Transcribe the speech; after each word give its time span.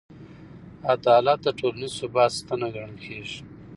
عدالت 0.93 1.39
د 1.43 1.47
ټولنیز 1.59 1.91
ثبات 1.99 2.31
ستنه 2.39 2.67
ګڼل 2.73 2.95
کېږي. 3.05 3.39